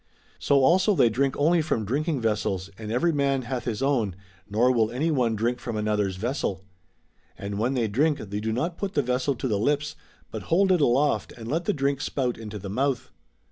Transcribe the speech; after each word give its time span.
So 0.39 0.63
also 0.63 0.95
they 0.95 1.11
drink 1.11 1.37
only 1.37 1.61
from 1.61 1.85
drinking 1.85 2.21
vessels, 2.21 2.71
and 2.75 2.91
every 2.91 3.11
man 3.13 3.43
hath 3.43 3.65
his 3.65 3.83
own;. 3.83 4.15
nor 4.49 4.71
will 4.71 4.89
any 4.89 5.11
one 5.11 5.35
drink 5.35 5.59
from 5.59 5.77
another's 5.77 6.15
vessel. 6.15 6.65
And 7.37 7.59
when 7.59 7.75
they 7.75 7.87
drink 7.87 8.17
they 8.17 8.39
do 8.39 8.51
not 8.51 8.79
put 8.79 8.95
the 8.95 9.03
vessel 9.03 9.35
to 9.35 9.47
the 9.47 9.59
lips, 9.59 9.95
but 10.31 10.41
hold 10.49 10.71
it 10.71 10.81
aloft 10.81 11.33
and 11.33 11.47
let 11.47 11.65
the 11.65 11.71
drink 11.73 12.01
spout 12.01 12.35
into 12.39 12.57
the 12.57 12.67
mouth. 12.67 13.11